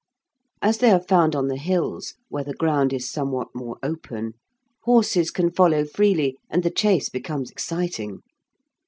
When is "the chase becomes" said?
6.63-7.51